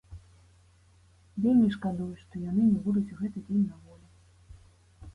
[1.43, 4.07] Вельмі шкадую, што яны не будуць у гэты дзень на волі.